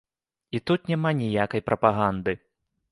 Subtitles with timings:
[0.55, 2.37] І тут няма ніякай прапаганды.